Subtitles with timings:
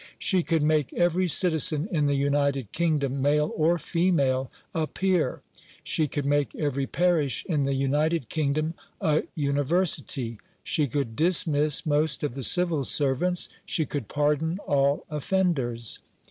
[0.17, 5.41] She could make every citizen in the United Kingdom, male or female, a peer;
[5.83, 12.23] she could make every parish in the United Kingdom a "university"; she could dismiss most
[12.23, 15.99] of the civil servants; she could pardon all offenders.